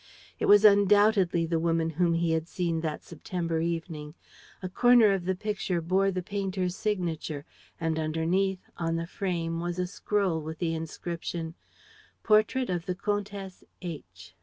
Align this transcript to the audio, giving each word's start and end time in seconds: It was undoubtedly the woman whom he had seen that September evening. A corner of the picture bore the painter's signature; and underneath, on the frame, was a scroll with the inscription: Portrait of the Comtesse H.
It 0.39 0.47
was 0.47 0.65
undoubtedly 0.65 1.45
the 1.45 1.59
woman 1.59 1.91
whom 1.91 2.15
he 2.15 2.31
had 2.31 2.47
seen 2.47 2.81
that 2.81 3.03
September 3.03 3.59
evening. 3.61 4.15
A 4.63 4.67
corner 4.67 5.11
of 5.13 5.25
the 5.25 5.35
picture 5.35 5.79
bore 5.79 6.09
the 6.09 6.23
painter's 6.23 6.75
signature; 6.75 7.45
and 7.79 7.99
underneath, 7.99 8.67
on 8.79 8.95
the 8.95 9.05
frame, 9.05 9.59
was 9.59 9.77
a 9.77 9.85
scroll 9.85 10.41
with 10.41 10.57
the 10.57 10.73
inscription: 10.73 11.53
Portrait 12.23 12.71
of 12.71 12.87
the 12.87 12.95
Comtesse 12.95 13.63
H. 13.83 14.33